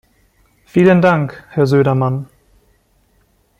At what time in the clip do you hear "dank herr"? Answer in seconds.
0.99-1.67